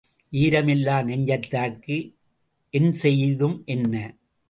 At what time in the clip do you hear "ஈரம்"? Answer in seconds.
0.33-0.67